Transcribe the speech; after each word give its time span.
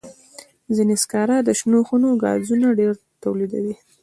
ځینې 0.75 0.95
سکاره 1.03 1.37
د 1.43 1.49
شنو 1.59 1.79
خونو 1.87 2.09
ګازونه 2.23 2.67
ډېر 2.79 2.93
تولیدوي. 3.23 3.75